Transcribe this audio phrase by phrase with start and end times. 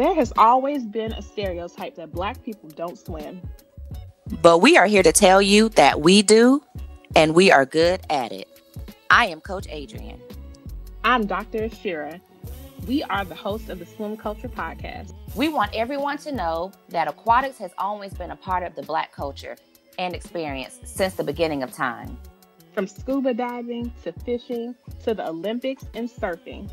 [0.00, 3.42] There has always been a stereotype that black people don't swim.
[4.40, 6.62] But we are here to tell you that we do,
[7.14, 8.48] and we are good at it.
[9.10, 10.22] I am Coach Adrienne.
[11.04, 11.68] I'm Dr.
[11.68, 12.18] Ashira.
[12.86, 15.12] We are the hosts of the Swim Culture Podcast.
[15.34, 19.12] We want everyone to know that aquatics has always been a part of the black
[19.12, 19.54] culture
[19.98, 22.16] and experience since the beginning of time.
[22.72, 26.70] From scuba diving to fishing to the Olympics and surfing,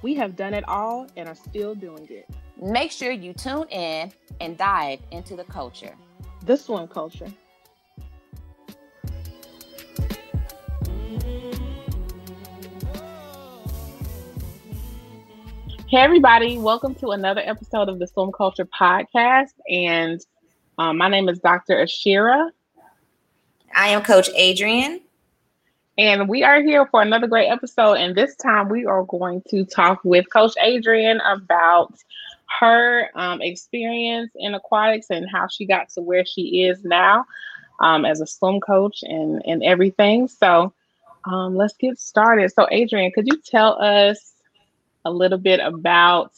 [0.00, 2.26] we have done it all and are still doing it.
[2.62, 5.94] Make sure you tune in and dive into the culture.
[6.44, 7.28] The swim culture.
[15.88, 19.54] Hey, everybody, welcome to another episode of the Swim Culture Podcast.
[19.70, 20.20] And
[20.76, 21.76] um, my name is Dr.
[21.76, 22.50] Ashira.
[23.74, 25.00] I am Coach Adrienne.
[25.96, 27.94] And we are here for another great episode.
[27.94, 31.94] And this time we are going to talk with Coach Adrienne about
[32.58, 37.24] her um, experience in aquatics and how she got to where she is now
[37.80, 40.28] um, as a swim coach and, and everything.
[40.28, 40.72] So
[41.24, 42.52] um, let's get started.
[42.52, 44.34] So, Adrienne, could you tell us
[45.04, 46.32] a little bit about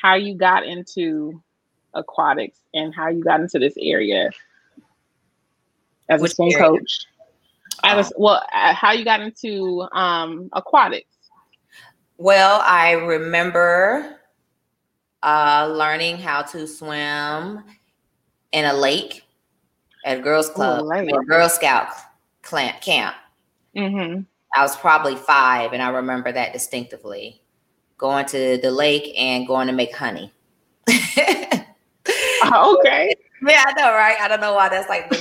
[0.00, 1.40] how you got into
[1.94, 4.30] aquatics and how you got into this area
[6.08, 6.58] as Which a swim area?
[6.58, 7.06] coach?
[7.84, 11.08] As a, well, uh, how you got into um, aquatics?
[12.18, 14.20] Well, I remember
[15.22, 17.62] uh, learning how to swim
[18.52, 19.24] in a lake
[20.04, 21.88] at a girls' club, oh, Girl Scout
[22.42, 23.14] camp.
[23.76, 24.22] Mm-hmm.
[24.54, 27.40] I was probably five, and I remember that distinctively
[27.96, 30.32] going to the lake and going to make honey.
[30.88, 31.64] okay.
[33.44, 34.16] Yeah, I know, right?
[34.20, 35.12] I don't know why that's like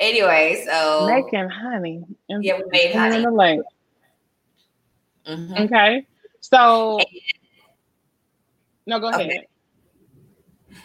[0.00, 2.02] anyway, so making honey.
[2.28, 3.60] Yeah, we made honey in the lake.
[5.24, 5.62] Mm-hmm.
[5.62, 6.04] Okay.
[6.40, 6.98] So
[8.88, 9.26] no, go ahead.
[9.26, 9.46] Okay.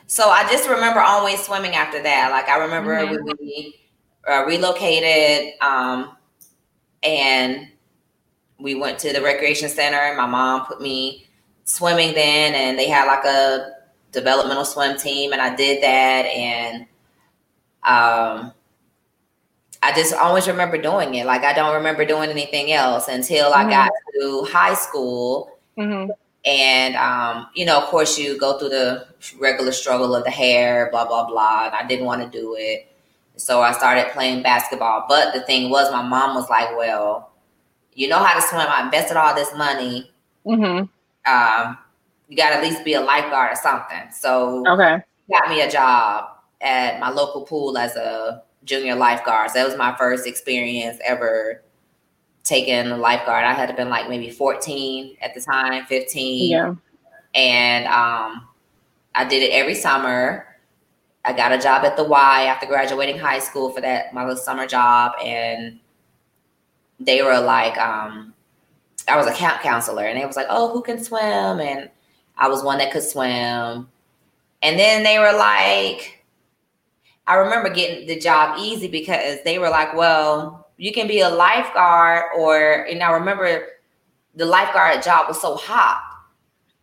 [0.07, 2.31] So I just remember always swimming after that.
[2.31, 3.23] Like I remember mm-hmm.
[3.23, 3.79] when we
[4.29, 6.17] uh, relocated um,
[7.01, 7.69] and
[8.59, 11.25] we went to the recreation center and my mom put me
[11.63, 13.71] swimming then and they had like a
[14.11, 16.81] developmental swim team and I did that and
[17.83, 18.53] um
[19.81, 21.25] I just always remember doing it.
[21.25, 23.67] Like I don't remember doing anything else until mm-hmm.
[23.67, 25.57] I got to high school.
[25.77, 26.11] Mm-hmm.
[26.45, 29.07] And um, you know, of course you go through the
[29.39, 31.67] regular struggle of the hair, blah blah blah.
[31.67, 32.89] And I didn't want to do it.
[33.35, 35.05] So I started playing basketball.
[35.07, 37.31] But the thing was my mom was like, Well,
[37.93, 38.65] you know how to swim.
[38.67, 40.11] I invested all this money.
[40.45, 40.85] Mm-hmm.
[41.31, 41.77] Um,
[42.27, 44.11] you got to at least be a lifeguard or something.
[44.11, 45.01] So okay,
[45.31, 46.25] got me a job
[46.61, 49.51] at my local pool as a junior lifeguard.
[49.51, 51.61] So that was my first experience ever
[52.43, 53.45] taking a lifeguard.
[53.45, 56.51] I had to been like maybe 14 at the time, 15.
[56.51, 56.75] Yeah.
[57.35, 58.47] And um,
[59.15, 60.47] I did it every summer.
[61.25, 64.37] I got a job at the Y after graduating high school for that my little
[64.37, 65.79] summer job, and
[66.99, 68.33] they were like, um,
[69.07, 71.21] I was a camp counselor, and they was like, "Oh, who can swim?"
[71.61, 71.89] And
[72.37, 73.87] I was one that could swim.
[74.61, 76.22] And then they were like,
[77.27, 81.29] I remember getting the job easy because they were like, "Well, you can be a
[81.29, 83.67] lifeguard," or and I remember
[84.35, 86.01] the lifeguard job was so hot.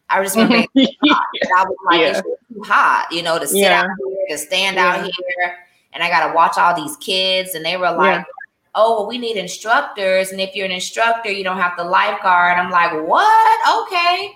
[0.09, 2.09] I just remember I was like, yeah.
[2.11, 3.83] "It's too hot," you know, to sit yeah.
[3.83, 5.59] out here, to stand out here,
[5.93, 8.25] and I got to watch all these kids, and they were like
[8.75, 10.31] oh, well, we need instructors.
[10.31, 12.59] And if you're an instructor, you don't have the lifeguard.
[12.59, 13.87] I'm like, what?
[13.87, 14.33] Okay.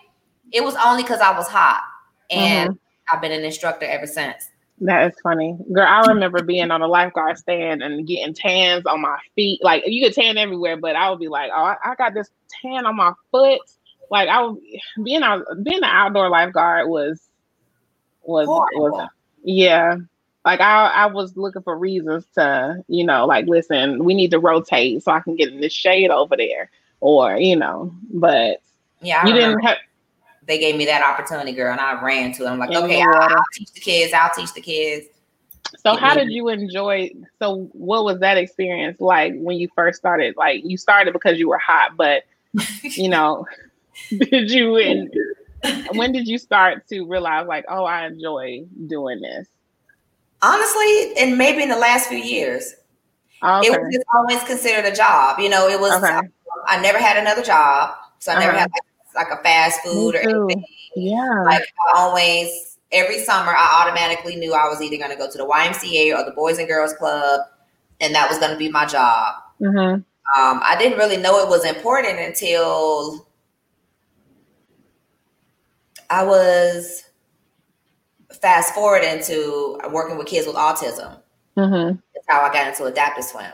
[0.52, 1.82] It was only because I was hot.
[2.30, 3.14] And mm-hmm.
[3.14, 4.50] I've been an instructor ever since.
[4.80, 5.56] That is funny.
[5.72, 9.62] Girl, I remember being on a lifeguard stand and getting tans on my feet.
[9.62, 12.28] Like you get tan everywhere, but I would be like, oh, I, I got this
[12.60, 13.60] tan on my foot.
[14.10, 14.58] Like I would
[15.02, 17.22] being out being an outdoor lifeguard was
[18.22, 18.90] was Horrible.
[18.90, 19.08] was
[19.44, 19.96] yeah
[20.44, 24.38] like I, I was looking for reasons to, you know, like listen, we need to
[24.38, 26.70] rotate so I can get in the shade over there,
[27.00, 28.60] or you know, but
[29.00, 29.78] yeah, you didn't have.
[30.46, 33.44] They gave me that opportunity, girl, and I ran to them like, okay, I'll, I'll
[33.54, 34.12] teach the kids.
[34.12, 35.06] I'll teach the kids.
[35.78, 37.10] So how did you enjoy?
[37.38, 40.34] So what was that experience like when you first started?
[40.36, 42.24] Like you started because you were hot, but
[42.82, 43.46] you know,
[44.10, 45.10] did you and
[45.94, 49.48] when did you start to realize like, oh, I enjoy doing this?
[50.44, 52.74] honestly, and maybe in the last few years,
[53.42, 53.66] okay.
[53.66, 55.40] it was just always considered a job.
[55.40, 55.92] You know, it was.
[56.02, 56.12] Okay.
[56.12, 56.20] I,
[56.66, 58.60] I, never had another job, so I never uh-huh.
[58.60, 58.82] had like,
[59.14, 60.64] like, a fast food or anything.
[60.96, 65.30] Yeah, like I always every summer I automatically knew I was either going to go
[65.30, 67.40] to the YMCA or the Boys and Girls Club,
[68.00, 69.34] and that was going to be my job.
[69.60, 69.94] Mm-hmm.
[70.40, 73.26] Um, I didn't really know it was important until
[76.08, 77.04] I was
[78.40, 81.20] fast forward into working with kids with autism.
[81.56, 81.96] Mm-hmm.
[82.14, 83.50] That's how I got into adaptive swim.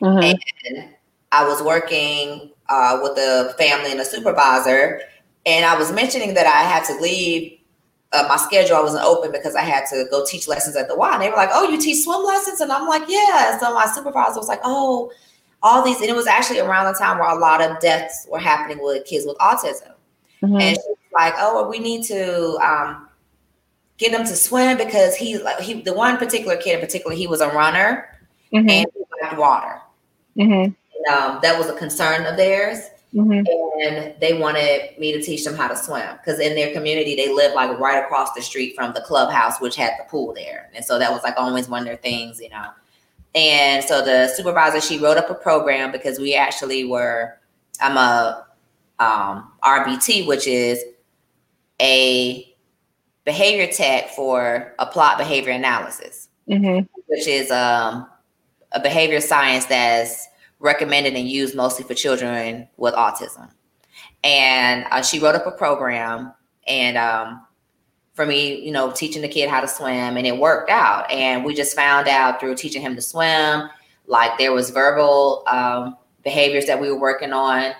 [0.00, 0.36] Mm-hmm.
[0.66, 0.88] And
[1.32, 5.02] I was working uh, with a family and a supervisor,
[5.44, 7.58] and I was mentioning that I had to leave
[8.12, 8.76] uh, my schedule.
[8.76, 11.12] I wasn't open because I had to go teach lessons at the Y.
[11.12, 13.86] And they were like, "Oh, you teach swim lessons?" And I'm like, "Yeah." So my
[13.86, 15.12] supervisor was like, "Oh,
[15.62, 18.38] all these," and it was actually around the time where a lot of deaths were
[18.38, 19.92] happening with kids with autism.
[20.42, 20.56] Mm-hmm.
[20.60, 23.06] And she was like, "Oh, we need to." Um,
[24.00, 27.26] get him to swim because he like he the one particular kid in particular he
[27.26, 28.18] was a runner
[28.52, 28.68] mm-hmm.
[28.68, 29.80] and he liked water.
[30.38, 30.72] Mm-hmm.
[31.06, 32.78] And, um, that was a concern of theirs.
[33.14, 33.42] Mm-hmm.
[33.82, 37.32] And they wanted me to teach them how to swim because in their community they
[37.34, 40.84] live like right across the street from the clubhouse, which had the pool there, and
[40.84, 42.66] so that was like always one of their things, you know.
[43.34, 47.36] And so the supervisor she wrote up a program because we actually were
[47.80, 48.46] I'm a
[49.00, 50.84] um, RBT, which is
[51.80, 52.46] a
[53.24, 56.86] behavior tech for applied behavior analysis, mm-hmm.
[57.06, 58.06] which is um,
[58.72, 60.28] a behavior science that's
[60.60, 63.50] recommended and used mostly for children with autism.
[64.22, 66.32] And uh, she wrote up a program,
[66.66, 67.46] and um,
[68.12, 71.10] for me, you know, teaching the kid how to swim, and it worked out.
[71.10, 73.68] And we just found out through teaching him to swim,
[74.06, 77.72] like there was verbal um, behaviors that we were working on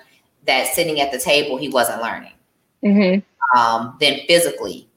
[0.46, 2.32] that sitting at the table he wasn't learning.
[2.82, 3.58] Mm-hmm.
[3.58, 4.88] Um, then physically,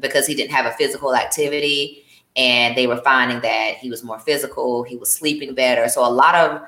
[0.00, 2.04] because he didn't have a physical activity,
[2.36, 5.88] and they were finding that he was more physical, he was sleeping better.
[5.88, 6.62] So a lot of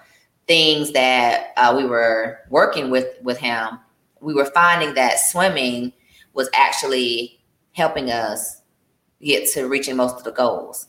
[0.47, 3.79] things that uh, we were working with with him,
[4.21, 5.93] we were finding that swimming
[6.33, 7.41] was actually
[7.73, 8.61] helping us
[9.23, 10.89] get to reaching most of the goals.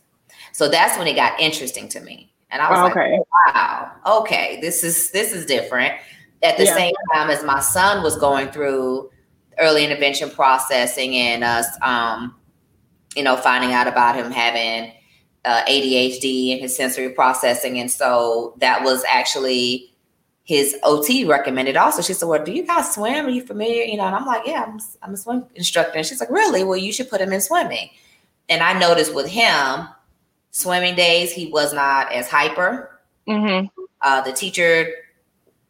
[0.52, 2.34] So that's when it got interesting to me.
[2.52, 3.12] And I was okay.
[3.14, 5.94] like, wow, okay, this is this is different.
[6.44, 6.76] At the yeah.
[6.76, 9.10] same time as my son was going through
[9.58, 12.36] early intervention processing and us um,
[13.16, 14.92] you know, finding out about him having
[15.46, 17.80] uh, ADHD and his sensory processing.
[17.80, 19.92] And so that was actually
[20.44, 22.02] his OT recommended also.
[22.02, 23.26] She said, Well, do you guys swim?
[23.26, 23.84] Are you familiar?
[23.84, 25.98] You know, and I'm like, Yeah, I'm, I'm a swim instructor.
[25.98, 26.64] And she's like, Really?
[26.64, 27.90] Well, you should put him in swimming.
[28.50, 29.88] And I noticed with him,
[30.52, 33.00] swimming days, he was not as hyper.
[33.28, 33.68] Mm-hmm.
[34.02, 34.88] Uh, the teacher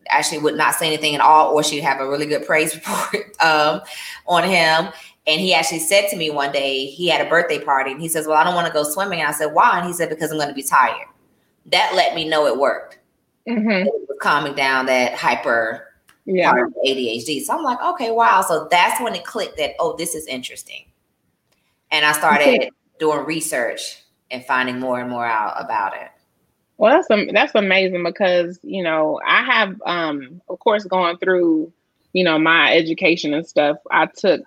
[0.09, 3.41] actually would not say anything at all, or she'd have a really good praise report
[3.41, 3.81] um,
[4.27, 4.91] on him.
[5.27, 8.07] And he actually said to me one day, he had a birthday party, and he
[8.07, 9.21] says, Well, I don't want to go swimming.
[9.21, 9.79] And I said, Why?
[9.79, 11.07] And he said, Because I'm going to be tired.
[11.67, 12.99] That let me know it worked.
[13.47, 13.87] Mm-hmm.
[13.87, 15.87] It was calming down that hyper
[16.25, 16.53] yeah.
[16.85, 17.41] ADHD.
[17.41, 18.41] So I'm like, okay, wow.
[18.41, 20.85] So that's when it clicked that, oh, this is interesting.
[21.91, 22.69] And I started
[22.99, 26.09] doing research and finding more and more out about it.
[26.77, 31.71] Well, that's that's amazing because you know I have, um, of course, going through
[32.11, 33.77] you know my education and stuff.
[33.91, 34.41] I took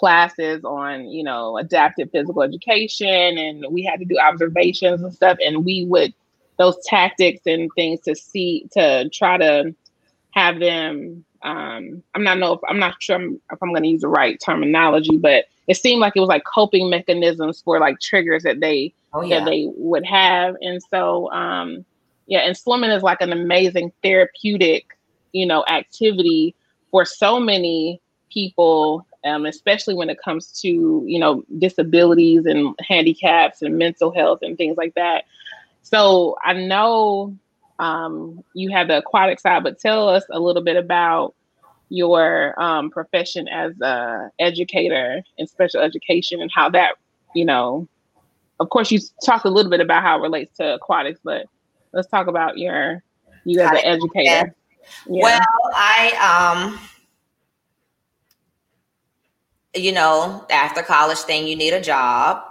[0.00, 5.36] classes on you know adaptive physical education and we had to do observations and stuff
[5.44, 6.14] and we would
[6.56, 9.74] those tactics and things to see to try to
[10.30, 14.00] have them um i'm not know if i'm not sure if i'm going to use
[14.00, 18.42] the right terminology but it seemed like it was like coping mechanisms for like triggers
[18.42, 19.38] that they oh, yeah.
[19.38, 21.84] that they would have and so um
[22.26, 24.96] yeah and swimming is like an amazing therapeutic
[25.32, 26.54] you know activity
[26.90, 28.00] for so many
[28.32, 30.68] people um, especially when it comes to
[31.06, 35.24] you know disabilities and handicaps and mental health and things like that.
[35.82, 37.36] So I know
[37.78, 41.34] um, you have the aquatic side, but tell us a little bit about
[41.88, 46.94] your um, profession as a educator in special education and how that
[47.34, 47.88] you know.
[48.60, 51.46] Of course, you talked a little bit about how it relates to aquatics, but
[51.92, 53.02] let's talk about your
[53.44, 54.54] you as an educator.
[55.06, 55.22] Yeah.
[55.22, 55.40] Well,
[55.74, 56.78] I um
[59.74, 62.42] you know, after college thing, you need a job.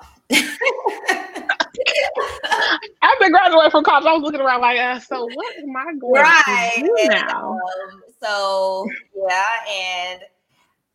[3.01, 4.05] I've been graduating from college.
[4.05, 6.73] I was looking around like, uh, so what am I going right.
[6.75, 7.53] to do now?
[7.53, 10.21] Um, so yeah, and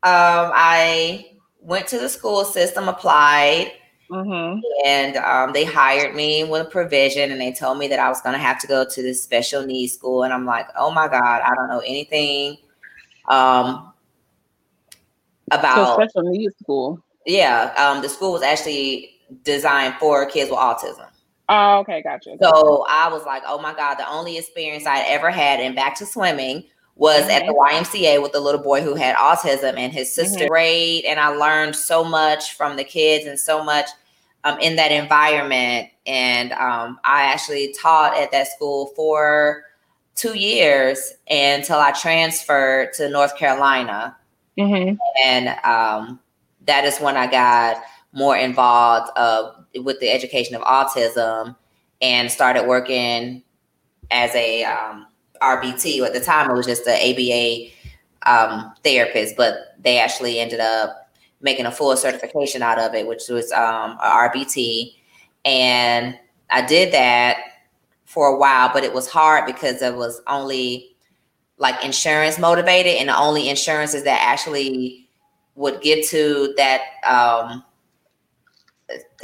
[0.02, 3.72] um, I went to the school system, applied,
[4.10, 4.60] mm-hmm.
[4.84, 8.20] and um, they hired me with a provision, and they told me that I was
[8.20, 11.08] going to have to go to this special needs school, and I'm like, oh my
[11.08, 12.58] god, I don't know anything.
[13.28, 13.93] Um,
[15.50, 17.02] about so special needs school.
[17.26, 19.10] Yeah, um, the school was actually
[19.42, 21.08] designed for kids with autism.
[21.48, 22.36] Oh, okay, gotcha.
[22.40, 25.96] So I was like, oh my God, the only experience I'd ever had in back
[25.98, 26.64] to swimming
[26.96, 27.30] was mm-hmm.
[27.30, 30.40] at the YMCA with the little boy who had autism and his sister.
[30.40, 30.48] Mm-hmm.
[30.48, 31.04] Great.
[31.04, 33.88] And I learned so much from the kids and so much
[34.44, 35.90] um, in that environment.
[36.06, 39.64] And um, I actually taught at that school for
[40.14, 44.16] two years until I transferred to North Carolina
[44.58, 44.96] Mm-hmm.
[45.24, 46.20] And um,
[46.66, 47.82] that is when I got
[48.12, 51.56] more involved uh, with the education of autism
[52.00, 53.42] and started working
[54.10, 55.06] as a um,
[55.42, 56.04] RBT.
[56.04, 57.70] At the time, it was just an ABA
[58.26, 63.28] um, therapist, but they actually ended up making a full certification out of it, which
[63.28, 64.94] was um, RBT.
[65.44, 66.18] And
[66.50, 67.38] I did that
[68.04, 70.93] for a while, but it was hard because it was only
[71.64, 75.08] like insurance motivated, and the only insurances that actually
[75.56, 77.64] would get to that um,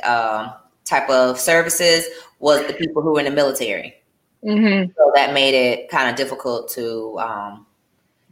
[0.02, 0.54] uh,
[0.84, 2.06] type of services
[2.38, 3.94] was the people who were in the military.
[4.42, 4.90] Mm-hmm.
[4.96, 7.66] So that made it kind of difficult to um,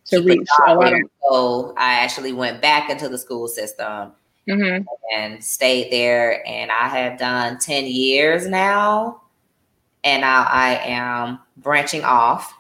[0.07, 1.01] to reach a lot of.
[1.31, 4.13] So I actually went back into the school system
[4.49, 4.85] mm-hmm.
[5.15, 9.21] and stayed there, and I have done ten years now
[10.05, 12.55] and now I am branching off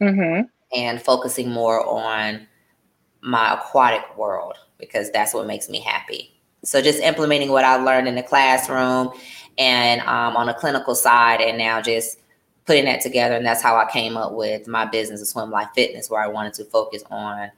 [0.00, 0.46] mm-hmm.
[0.74, 2.46] And focusing more on
[3.20, 6.32] my aquatic world because that's what makes me happy.
[6.64, 9.12] So just implementing what I learned in the classroom
[9.58, 12.18] and um, on the clinical side, and now just
[12.66, 13.36] putting that together.
[13.36, 16.26] And that's how I came up with my business of Swim Life Fitness, where I
[16.26, 17.50] wanted to focus on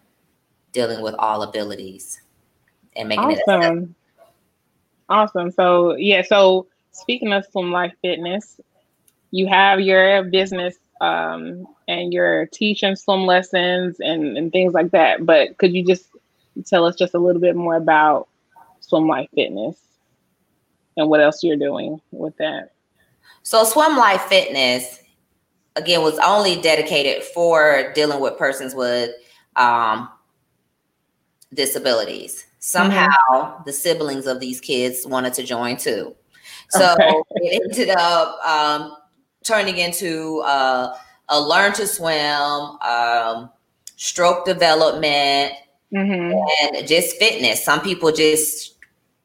[0.73, 2.21] dealing with all abilities
[2.95, 3.79] and making it awesome.
[3.79, 3.88] it.
[5.09, 5.50] Awesome.
[5.50, 6.23] So yeah.
[6.23, 8.61] So speaking of Swim Life Fitness,
[9.31, 15.25] you have your business um, and you're teaching swim lessons and, and things like that.
[15.25, 16.09] But could you just
[16.67, 18.28] tell us just a little bit more about
[18.81, 19.76] Swim Life Fitness
[20.97, 22.73] and what else you're doing with that?
[23.43, 25.00] So, Swim Life Fitness,
[25.76, 29.11] again, was only dedicated for dealing with persons with
[29.57, 30.09] um,
[31.55, 32.45] disabilities.
[32.59, 33.62] Somehow, mm-hmm.
[33.64, 36.14] the siblings of these kids wanted to join too.
[36.71, 37.14] So okay.
[37.37, 38.97] it ended up um,
[39.49, 40.95] turning into uh,
[41.31, 43.50] a learn to swim, um,
[43.97, 45.55] stroke development,
[45.93, 46.76] mm-hmm.
[46.76, 47.64] and just fitness.
[47.64, 48.75] Some people just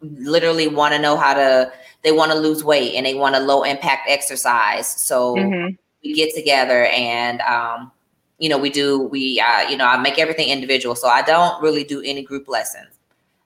[0.01, 1.71] literally want to know how to.
[2.03, 4.87] They want to lose weight and they want a low impact exercise.
[4.87, 5.75] So mm-hmm.
[6.03, 7.93] we get together and um,
[8.39, 10.95] you know we do we uh, you know I make everything individual.
[10.95, 12.89] So I don't really do any group lessons.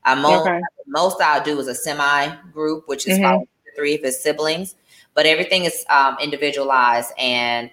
[0.06, 0.60] I most okay.
[0.88, 3.44] most I'll do is a semi group, which is mm-hmm.
[3.76, 4.74] three if it's siblings
[5.18, 7.72] but everything is um, individualized and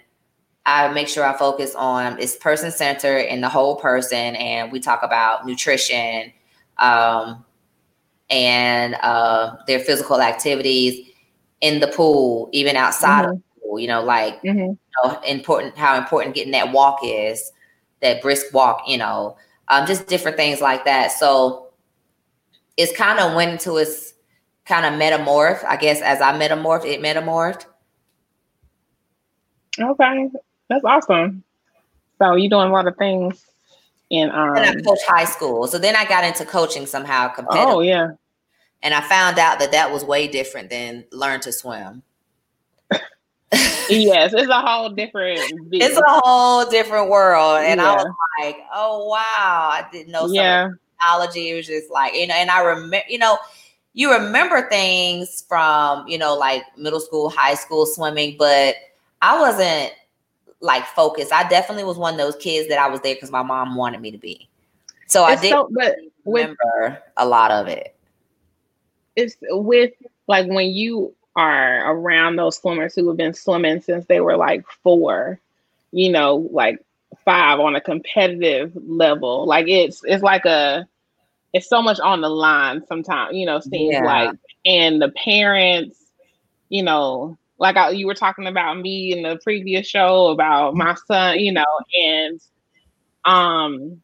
[0.65, 4.35] I make sure I focus on it's person centered and the whole person.
[4.35, 6.33] And we talk about nutrition
[6.79, 7.45] um,
[8.31, 11.07] and uh, their physical activities
[11.61, 13.33] in the pool, even outside mm-hmm.
[13.33, 13.79] of the pool.
[13.79, 14.59] You know, like mm-hmm.
[14.59, 17.53] you know, important how important getting that walk is,
[18.01, 18.85] that brisk walk.
[18.87, 19.37] You know,
[19.69, 21.13] um, just different things like that.
[21.13, 21.75] So
[22.79, 24.14] it's kind of went into its
[24.67, 25.65] kind of metamorph.
[25.65, 27.67] I guess as I metamorphed, it metamorphed.
[29.79, 30.31] Okay,
[30.69, 31.43] that's awesome.
[32.19, 33.45] So you're doing a lot of things
[34.11, 34.57] in um.
[34.57, 37.33] And I coach high school, so then I got into coaching somehow.
[37.51, 38.13] Oh yeah.
[38.83, 42.03] And I found out that that was way different than learn to swim.
[43.89, 45.41] yes, it's a whole different.
[45.73, 47.91] It's a whole different world, and yeah.
[47.91, 49.17] I was like, "Oh wow,
[49.73, 50.69] I didn't know." Yeah,
[51.01, 51.51] technology.
[51.51, 53.39] It was just like you know, and I remember, you know,
[53.95, 58.75] you remember things from, you know, like middle school, high school swimming, but
[59.23, 59.93] I wasn't
[60.61, 61.33] like focused.
[61.33, 64.01] I definitely was one of those kids that I was there because my mom wanted
[64.01, 64.49] me to be.
[65.07, 67.95] So it's I didn't so, remember with, a lot of it.
[69.15, 69.93] It's with
[70.27, 74.65] like when you are around those swimmers who have been swimming since they were like
[74.83, 75.39] four,
[75.93, 76.85] you know, like
[77.25, 79.47] five on a competitive level.
[79.47, 80.89] Like it's it's like a
[81.55, 84.05] it's so much on the line sometimes, you know, seems yeah.
[84.05, 85.99] like and the parents,
[86.69, 90.97] you know, like I, you were talking about me in the previous show about my
[91.07, 91.65] son, you know,
[92.05, 92.41] and
[93.25, 94.03] um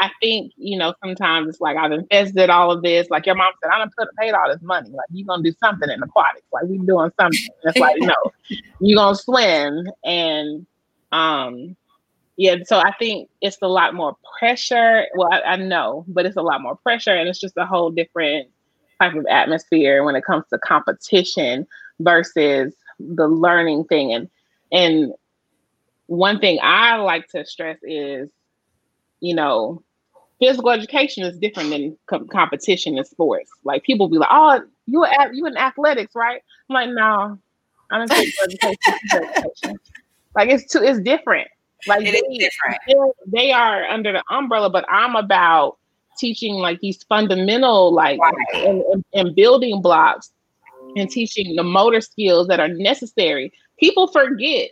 [0.00, 3.10] I think, you know, sometimes it's like I've invested all of this.
[3.10, 4.90] Like your mom said, I am put paid all this money.
[4.90, 6.46] Like you're gonna do something in aquatics.
[6.52, 7.48] Like we doing something.
[7.64, 8.14] It's like, no,
[8.80, 9.90] you're gonna swim.
[10.04, 10.66] And
[11.12, 11.76] um
[12.38, 15.06] yeah, so I think it's a lot more pressure.
[15.16, 17.90] Well, I, I, know, but it's a lot more pressure, and it's just a whole
[17.90, 18.48] different
[19.00, 21.66] type of atmosphere when it comes to competition
[21.98, 24.12] versus the learning thing.
[24.12, 24.30] And
[24.70, 25.12] and
[26.06, 28.30] one thing I like to stress is,
[29.18, 29.82] you know,
[30.38, 33.50] physical education is different than com- competition in sports.
[33.64, 36.40] Like people be like, "Oh, you at you in athletics, right?"
[36.70, 37.36] I'm like, "No,
[37.90, 39.76] I don't think education."
[40.36, 41.48] like it's too, it's different.
[41.86, 43.14] Like it they, different.
[43.26, 45.78] They are under the umbrella, but I'm about
[46.18, 48.66] teaching like these fundamental like right.
[48.66, 50.32] and, and, and building blocks
[50.96, 53.52] and teaching the motor skills that are necessary.
[53.78, 54.70] People forget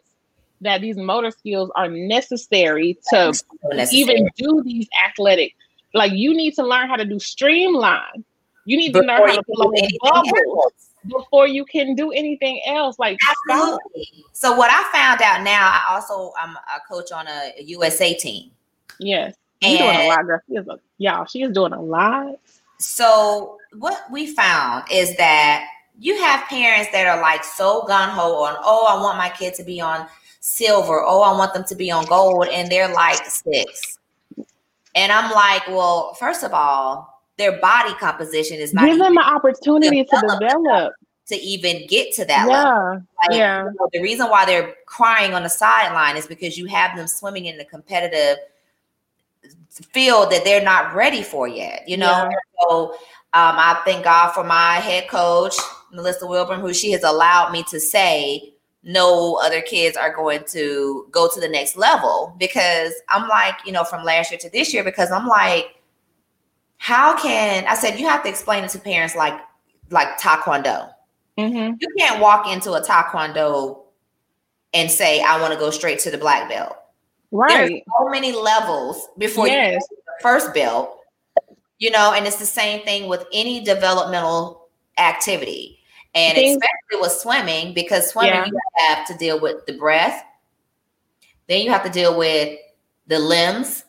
[0.60, 3.32] that these motor skills are necessary to
[3.72, 3.86] necessary.
[3.92, 5.54] even do these athletic.
[5.94, 8.24] Like you need to learn how to do streamline.
[8.64, 9.72] You need to learn how to blow
[10.02, 10.72] bubbles
[11.08, 12.98] before you can do anything else.
[12.98, 13.18] Like
[13.50, 14.10] absolutely.
[14.12, 14.30] Stop.
[14.32, 18.50] So what I found out now, I also I'm a coach on a, USA team.
[18.98, 19.34] Yes.
[19.62, 20.40] She's doing a lot, girl.
[20.48, 22.38] She is a, y'all, she is doing a lot.
[22.78, 25.66] So what we found is that
[25.98, 29.54] you have parents that are like so gun ho on, oh, I want my kid
[29.54, 30.06] to be on
[30.40, 31.02] silver.
[31.04, 32.48] Oh, I want them to be on gold.
[32.48, 33.98] And they're like six.
[34.94, 39.24] And I'm like, well, first of all, their body composition is not give them an
[39.24, 40.94] opportunity to develop
[41.26, 43.06] to even get to that yeah, level.
[43.28, 43.64] Like, yeah.
[43.64, 47.08] You know, the reason why they're crying on the sideline is because you have them
[47.08, 48.38] swimming in the competitive
[49.70, 51.82] field that they're not ready for yet.
[51.88, 52.30] You know, yeah.
[52.60, 52.92] so
[53.34, 55.54] um, I thank God for my head coach,
[55.92, 58.52] Melissa Wilburn, who she has allowed me to say
[58.84, 63.72] no other kids are going to go to the next level because I'm like, you
[63.72, 65.75] know, from last year to this year, because I'm like,
[66.78, 69.40] how can I said you have to explain it to parents like
[69.90, 70.92] like taekwondo.
[71.38, 71.74] Mm-hmm.
[71.80, 73.82] You can't walk into a taekwondo
[74.74, 76.76] and say, I want to go straight to the black belt.
[77.30, 77.68] Right.
[77.68, 79.72] There's so many levels before yes.
[79.72, 81.00] you get the first belt,
[81.78, 84.68] you know, and it's the same thing with any developmental
[84.98, 85.78] activity.
[86.14, 88.46] And Things- especially with swimming, because swimming, yeah.
[88.46, 90.24] you have to deal with the breath.
[91.46, 92.58] Then you have to deal with
[93.06, 93.84] the limbs.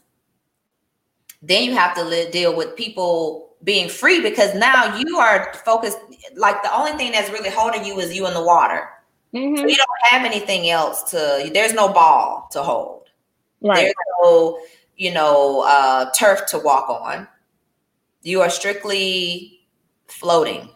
[1.41, 5.97] Then you have to li- deal with people being free because now you are focused.
[6.35, 8.89] Like the only thing that's really holding you is you in the water.
[9.33, 9.57] Mm-hmm.
[9.57, 11.49] So you don't have anything else to.
[11.53, 13.09] There's no ball to hold.
[13.61, 13.83] Right.
[13.83, 14.59] There's no,
[14.95, 17.27] you know, uh, turf to walk on.
[18.21, 19.61] You are strictly
[20.07, 20.69] floating.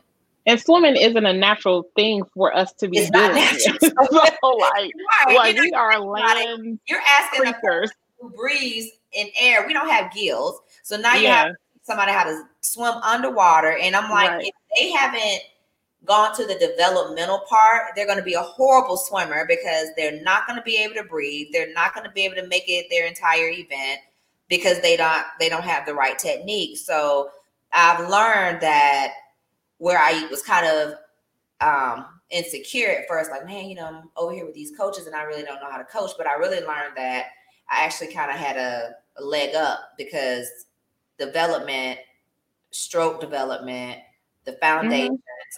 [0.48, 3.80] And swimming isn't a natural thing for us to be it's doing.
[3.80, 4.92] so, like,
[5.28, 6.80] like we are land.
[6.88, 7.92] You're asking creatures.
[8.22, 9.66] Who breathes in air.
[9.68, 11.46] We don't have gills, so now you yeah.
[11.46, 13.78] have somebody how to swim underwater.
[13.78, 14.46] And I'm like, right.
[14.46, 15.42] if they haven't
[16.06, 20.48] gone to the developmental part, they're going to be a horrible swimmer because they're not
[20.48, 21.48] going to be able to breathe.
[21.52, 24.00] They're not going to be able to make it their entire event
[24.50, 26.78] because they don't they don't have the right technique.
[26.78, 27.30] So
[27.72, 29.14] I've learned that
[29.78, 30.96] where I was kind of
[31.62, 35.16] um, insecure at first, like man, you know, I'm over here with these coaches and
[35.16, 36.12] I really don't know how to coach.
[36.18, 37.28] But I really learned that
[37.72, 40.48] I actually kind of had a, a leg up because
[41.18, 42.00] development,
[42.72, 44.00] stroke development,
[44.46, 45.16] the foundations, Mm-hmm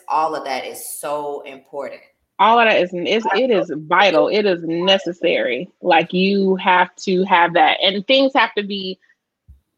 [0.07, 2.01] all of that is so important.
[2.39, 5.69] All of that is is it is vital it is necessary.
[5.81, 8.99] Like you have to have that and things have to be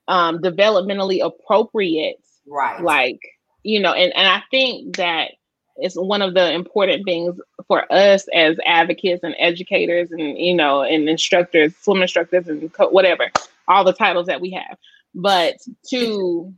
[0.07, 2.23] um developmentally appropriate.
[2.47, 2.81] Right.
[2.81, 3.19] Like
[3.63, 5.31] you know and and i think that
[5.77, 10.83] it's one of the important things for us as advocates and educators and you know
[10.83, 13.31] and instructors swim instructors and co- whatever
[13.67, 14.77] all the titles that we have.
[15.13, 15.57] But
[15.89, 16.53] to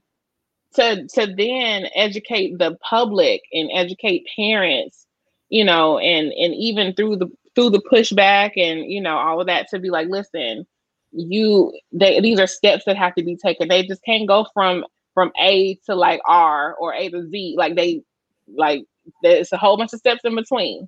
[0.76, 5.06] to to then educate the public and educate parents
[5.50, 9.48] you know and and even through the through the pushback and you know all of
[9.48, 10.66] that to be like listen
[11.12, 13.68] you they these are steps that have to be taken.
[13.68, 17.56] They just can't go from from a to like r or a to z.
[17.58, 18.04] Like they
[18.48, 18.86] like
[19.24, 20.88] there's a whole bunch of steps in between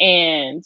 [0.00, 0.64] and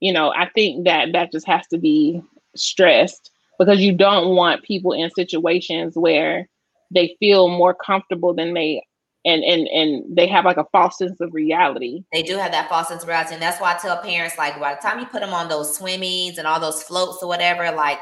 [0.00, 2.22] you know i think that that just has to be
[2.56, 6.48] stressed because you don't want people in situations where
[6.90, 8.82] they feel more comfortable than they
[9.24, 12.04] and and and they have like a false sense of reality.
[12.12, 14.58] They do have that false sense of reality, and that's why I tell parents like
[14.58, 17.70] by the time you put them on those swimmings and all those floats or whatever,
[17.72, 17.98] like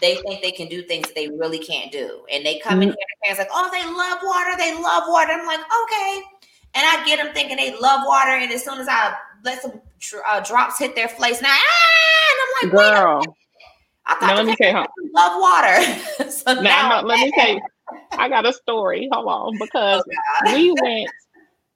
[0.00, 2.82] they think they can do things they really can't do, and they come mm-hmm.
[2.82, 5.32] in here and parents like, oh, they love water, they love water.
[5.32, 6.22] I'm like, okay,
[6.74, 9.80] and I get them thinking they love water, and as soon as I let some
[10.26, 13.36] uh, drops hit their face, now ah, and I'm like, girl.
[14.06, 16.30] I thought now, let me tell you, love water.
[16.30, 17.60] so now, now let me tell you
[18.12, 19.08] I got a story.
[19.12, 20.02] Hold on, because
[20.46, 21.10] oh, we went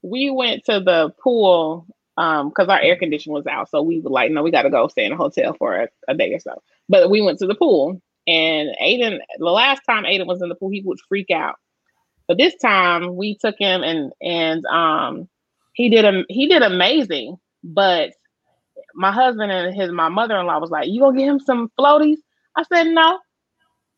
[0.02, 4.10] we went to the pool um because our air conditioning was out, so we were
[4.10, 6.40] like, no, we got to go stay in a hotel for a, a, day or
[6.40, 6.62] so.
[6.88, 10.54] But we went to the pool, and Aiden, the last time Aiden was in the
[10.54, 11.56] pool, he would freak out.
[12.32, 15.28] But this time we took him and and um
[15.74, 17.36] he did a he did amazing.
[17.62, 18.14] But
[18.94, 21.70] my husband and his my mother in law was like, "You gonna get him some
[21.78, 22.16] floaties?"
[22.56, 23.18] I said, "No."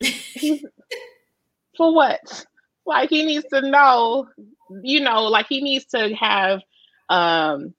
[1.77, 2.45] for what?
[2.85, 4.27] Like he needs to know,
[4.83, 6.61] you know, like he needs to have
[7.11, 7.73] um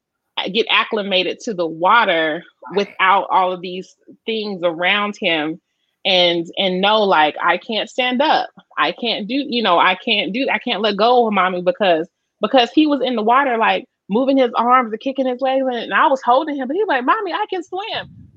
[0.54, 2.46] get acclimated to the water
[2.78, 3.94] without all of these
[4.26, 5.60] things around him
[6.06, 8.50] and and know like I can't stand up.
[8.78, 12.08] I can't do, you know, I can't do I can't let go of mommy because
[12.42, 15.94] because he was in the water like moving his arms and kicking his legs and
[15.94, 18.28] I was holding him, but he was like, Mommy, I can swim.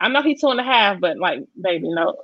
[0.00, 2.16] I know he's two and a half, but like, baby, no,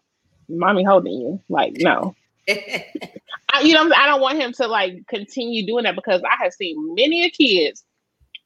[0.49, 1.43] mommy holding you.
[1.49, 2.15] Like, no.
[2.49, 6.53] I you know, I don't want him to like continue doing that because I have
[6.53, 7.85] seen many kids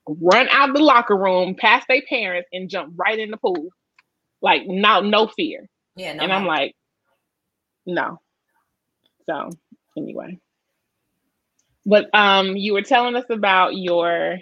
[0.06, 3.68] run out the locker room past their parents and jump right in the pool,
[4.40, 5.68] like no, no fear.
[5.96, 6.74] Yeah, no and I'm like,
[7.86, 8.20] no.
[9.26, 9.50] So
[9.96, 10.38] anyway,
[11.86, 14.38] but um, you were telling us about your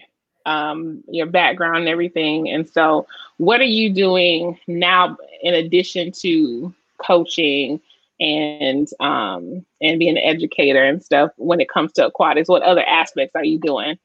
[0.46, 3.06] um your background and everything, and so
[3.36, 7.80] what are you doing now in addition to coaching
[8.20, 12.48] and um and being an educator and stuff when it comes to aquatics?
[12.48, 13.98] What other aspects are you doing?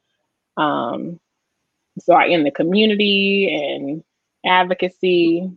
[0.58, 1.19] Um,
[1.99, 4.03] so in the community and
[4.45, 5.51] advocacy.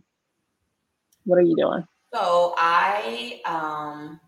[1.27, 1.85] What are you doing?
[2.13, 4.19] So I um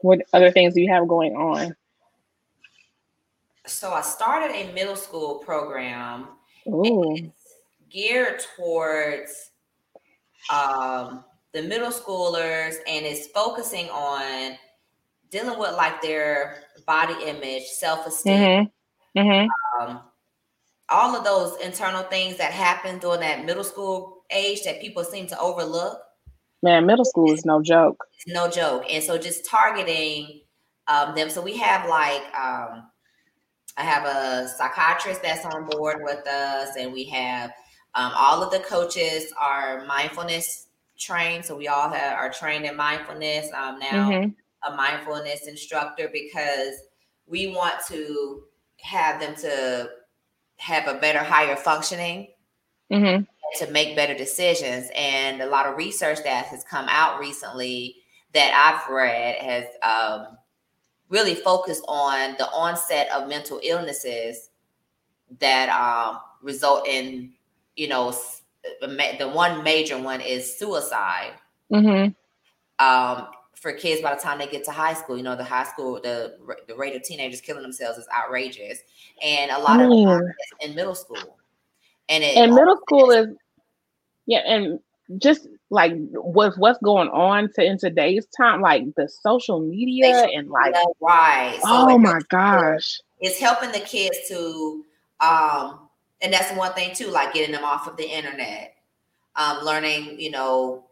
[0.00, 1.76] what other things do you have going on?
[3.66, 6.28] So I started a middle school program
[7.90, 9.50] geared towards
[10.50, 11.22] um,
[11.52, 14.56] the middle schoolers and it's focusing on
[15.30, 19.18] dealing with like their body image, self-esteem, mm-hmm.
[19.18, 19.82] Mm-hmm.
[19.82, 20.00] Um,
[20.88, 25.26] all of those internal things that happen during that middle school age that people seem
[25.28, 26.00] to overlook.
[26.62, 28.04] Man, middle school is no joke.
[28.26, 28.84] No joke.
[28.90, 30.42] And so just targeting
[30.88, 31.30] um, them.
[31.30, 32.90] So we have like um,
[33.76, 37.50] I have a psychiatrist that's on board with us, and we have
[37.94, 40.66] um, all of the coaches are mindfulness
[40.98, 41.44] trained.
[41.46, 43.46] So we all have, are trained in mindfulness.
[43.54, 44.70] Um, now mm-hmm.
[44.70, 46.74] a mindfulness instructor because
[47.26, 48.42] we want to
[48.82, 49.88] have them to
[50.58, 52.28] have a better, higher functioning.
[52.92, 53.22] Mm-hmm
[53.58, 54.88] to make better decisions.
[54.94, 57.96] And a lot of research that has come out recently
[58.32, 60.38] that I've read has um,
[61.08, 64.50] really focused on the onset of mental illnesses
[65.38, 67.32] that um, result in,
[67.76, 68.14] you know,
[68.80, 71.32] the one major one is suicide.
[71.72, 72.12] Mm-hmm.
[72.84, 75.64] Um, for kids by the time they get to high school, you know, the high
[75.64, 78.78] school, the the rate of teenagers killing themselves is outrageous,
[79.22, 81.36] and a lot of it's in middle school.
[82.08, 83.28] And, it, and middle school is
[84.30, 84.78] yeah, and
[85.18, 90.48] just like with what's going on to in today's time, like the social media and
[90.48, 91.58] like right.
[91.62, 93.00] So oh my gosh.
[93.18, 94.84] It's helping the kids to
[95.18, 95.88] um
[96.22, 98.76] and that's one thing too, like getting them off of the internet,
[99.34, 100.84] um, learning, you know,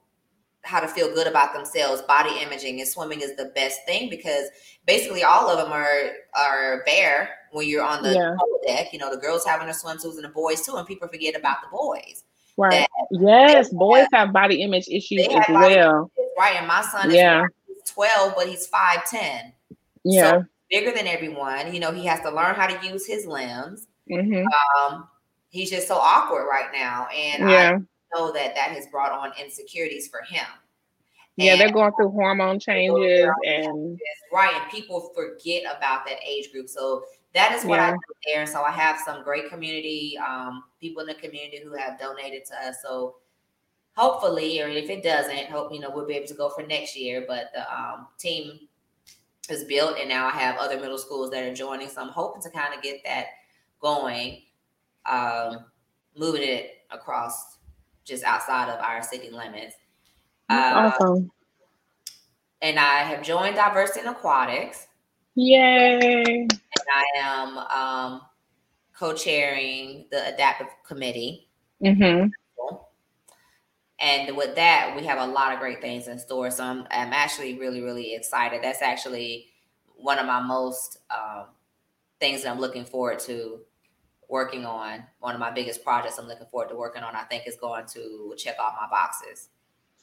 [0.65, 2.03] how to feel good about themselves.
[2.03, 4.49] Body imaging and swimming is the best thing because
[4.85, 8.35] basically all of them are are bare when you're on the yeah.
[8.67, 8.93] deck.
[8.93, 11.59] You know, the girls having their swimsuits and the boys too, and people forget about
[11.63, 12.25] the boys.
[12.59, 12.89] Right.
[13.13, 16.11] Yes, boys have, have, body image issues as well.
[16.37, 17.45] right, and my son yeah.
[17.69, 19.53] is 12, but he's 5'10.
[20.05, 20.31] Yeah.
[20.31, 21.73] So bigger than everyone.
[21.73, 23.87] You know, he has to learn how to use his limbs.
[24.11, 24.45] Mm-hmm.
[24.93, 25.09] Um,
[25.51, 27.07] he's just so awkward right now.
[27.15, 27.79] And yeah.
[27.79, 30.47] I know that that has brought on insecurities for him.
[31.37, 34.01] Yeah, and they're going through hormone changes and
[34.33, 36.69] right, and people forget about that age group.
[36.69, 37.89] So that is what yeah.
[37.89, 38.47] I do there.
[38.47, 42.69] So I have some great community um, people in the community who have donated to
[42.69, 42.77] us.
[42.83, 43.17] So
[43.97, 46.97] hopefully, or if it doesn't, hope you know we'll be able to go for next
[46.97, 47.25] year.
[47.27, 48.61] But the um, team
[49.51, 51.89] is built, and now I have other middle schools that are joining.
[51.89, 53.27] So I'm hoping to kind of get that
[53.81, 54.43] going,
[55.07, 55.67] um,
[56.17, 57.59] moving it across
[58.05, 59.77] just outside of our city limits.
[60.49, 61.31] Uh, awesome.
[62.63, 64.88] And I have joined Diversity in Aquatics.
[65.41, 66.49] Yay!
[66.51, 66.61] And
[66.93, 68.23] I am um,
[68.93, 71.49] co-chairing the adaptive committee.
[71.81, 72.27] Mm-hmm.
[74.01, 76.51] And with that, we have a lot of great things in store.
[76.51, 78.65] So I'm, I'm actually really, really excited.
[78.65, 79.51] That's actually
[79.95, 81.47] one of my most um,
[82.19, 83.61] things that I'm looking forward to
[84.29, 85.05] working on.
[85.21, 87.15] One of my biggest projects I'm looking forward to working on.
[87.15, 89.51] I think is going to check off my boxes.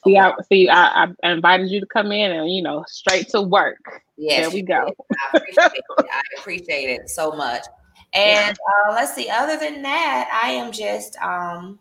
[0.06, 0.68] See, I see.
[0.68, 4.02] I, I, invited you to come in and you know straight to work.
[4.16, 4.92] Yes, there we go.
[5.32, 6.06] I appreciate it.
[6.10, 7.64] I appreciate it so much.
[8.12, 9.28] And uh, let's see.
[9.28, 11.78] Other than that, I am just um,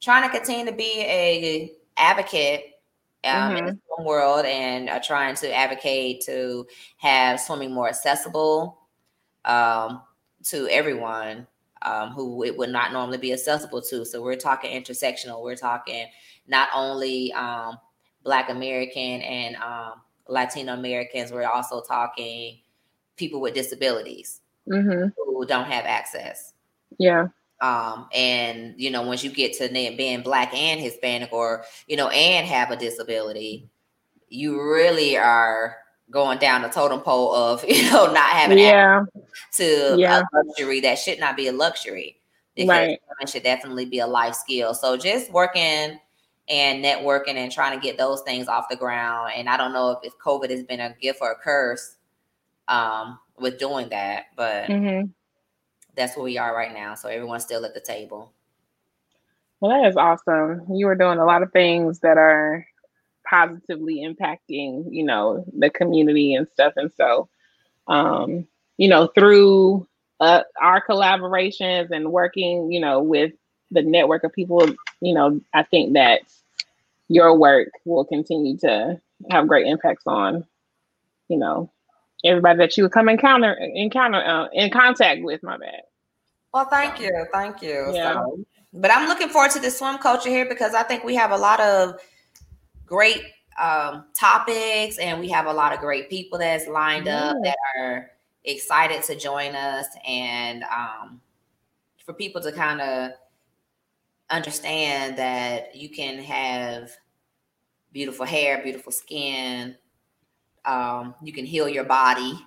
[0.00, 2.74] trying to continue to be a advocate
[3.24, 3.56] um, mm-hmm.
[3.56, 6.66] in the swim world and uh, trying to advocate to
[6.98, 8.78] have swimming more accessible
[9.44, 10.02] um,
[10.44, 11.46] to everyone
[11.82, 14.04] um, who it would not normally be accessible to.
[14.04, 15.42] So we're talking intersectional.
[15.42, 16.06] We're talking
[16.46, 17.78] not only um,
[18.24, 21.32] Black American and um, Latino Americans.
[21.32, 22.58] We're also talking
[23.16, 25.08] people with disabilities mm-hmm.
[25.16, 26.54] who don't have access.
[26.98, 27.28] Yeah.
[27.60, 32.08] Um, and you know, once you get to being black and Hispanic, or you know,
[32.08, 33.68] and have a disability,
[34.28, 35.76] you really are
[36.10, 39.04] going down the totem pole of you know not having yeah.
[39.54, 40.20] to yeah.
[40.20, 42.16] a luxury that should not be a luxury.
[42.54, 43.28] Because right.
[43.28, 44.74] should definitely be a life skill.
[44.74, 46.00] So just working
[46.48, 49.32] and networking and trying to get those things off the ground.
[49.36, 51.96] And I don't know if, if COVID has been a gift or a curse
[52.66, 55.06] um, with doing that, but mm-hmm.
[55.94, 56.94] that's where we are right now.
[56.94, 58.32] So everyone's still at the table.
[59.60, 60.66] Well, that is awesome.
[60.72, 62.66] You are doing a lot of things that are
[63.28, 66.72] positively impacting, you know, the community and stuff.
[66.76, 67.28] And so,
[67.86, 69.86] um, you know, through
[70.20, 73.32] uh, our collaborations and working, you know, with
[73.70, 74.66] the network of people,
[75.00, 76.22] you know, I think that
[77.08, 80.46] your work will continue to have great impacts on,
[81.28, 81.70] you know,
[82.24, 85.42] everybody that you would come encounter encounter uh, in contact with.
[85.42, 85.82] My bad.
[86.52, 87.90] Well, thank you, thank you.
[87.92, 88.14] Yeah.
[88.14, 88.40] So,
[88.72, 91.36] but I'm looking forward to the swim culture here because I think we have a
[91.36, 91.98] lot of
[92.88, 93.22] great
[93.60, 98.10] um, topics and we have a lot of great people that's lined up that are
[98.44, 101.20] excited to join us and um,
[102.04, 103.10] for people to kind of
[104.30, 106.92] understand that you can have
[107.92, 109.76] beautiful hair, beautiful skin.
[110.64, 112.38] Um, you can heal your body,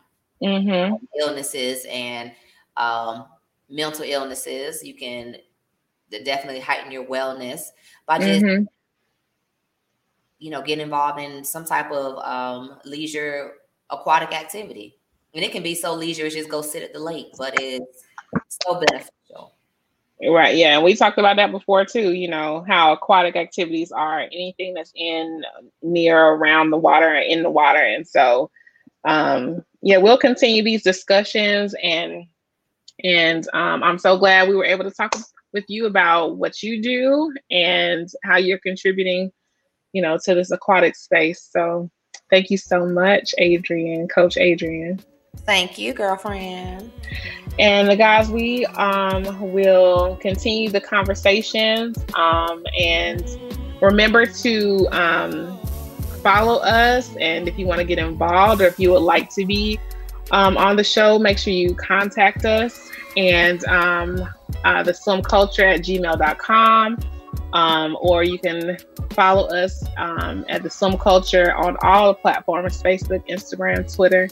[0.41, 0.95] mm-hmm.
[1.19, 2.32] illnesses, and
[2.77, 3.25] um,
[3.69, 4.84] mental illnesses.
[4.84, 5.38] You can
[6.23, 7.69] definitely heighten your wellness
[8.06, 8.63] by just mm-hmm.
[10.41, 13.54] You know get involved in some type of um, leisure
[13.89, 14.97] aquatic activity.
[15.34, 18.06] And it can be so leisure it's just go sit at the lake but it's
[18.65, 19.56] so beneficial.
[20.21, 24.21] Right yeah and we talked about that before too you know how aquatic activities are
[24.21, 25.43] anything that's in
[25.82, 28.51] near around the water in the water and so
[29.04, 32.27] um yeah we'll continue these discussions and
[33.04, 35.15] and um, i'm so glad we were able to talk
[35.54, 39.32] with you about what you do and how you're contributing,
[39.93, 41.47] you know, to this aquatic space.
[41.51, 41.89] So
[42.30, 44.99] thank you so much, Adrienne, Coach Adrienne.
[45.45, 46.91] Thank you, girlfriend.
[47.58, 53.23] And the guys, we um, will continue the conversations um, and
[53.82, 55.58] remember to um,
[56.21, 57.15] follow us.
[57.19, 59.80] And if you want to get involved or if you would like to be
[60.32, 62.89] um, on the show, make sure you contact us.
[63.17, 64.30] And um,
[64.63, 66.97] uh, the swim culture at gmail.com.
[67.54, 68.78] Um, or you can
[69.12, 74.30] follow us um, at the swim culture on all platforms Facebook, Instagram, Twitter.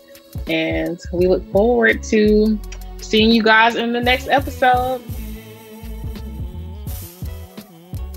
[0.48, 2.60] And we look forward to
[2.98, 5.02] seeing you guys in the next episode.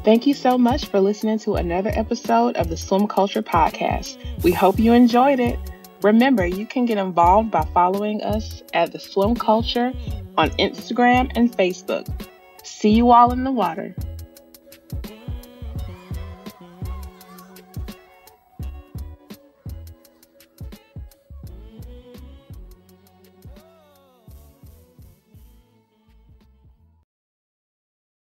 [0.04, 4.16] Thank you so much for listening to another episode of the Swim Culture Podcast.
[4.42, 5.58] We hope you enjoyed it.
[6.02, 9.92] Remember, you can get involved by following us at the Swim Culture
[10.36, 12.08] on Instagram and Facebook.
[12.64, 13.94] See you all in the water.